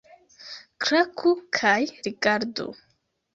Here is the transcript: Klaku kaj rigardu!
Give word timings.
Klaku 0.85 1.33
kaj 1.59 1.75
rigardu! 2.09 2.67